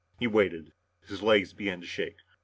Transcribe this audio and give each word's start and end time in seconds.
He 0.17 0.25
waited 0.25 0.73
his 1.07 1.21
legs 1.21 1.53
began 1.53 1.79
to 1.79 1.85
shake. 1.85 2.17